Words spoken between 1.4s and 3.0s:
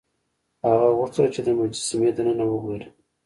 د مجسمې دننه وګوري.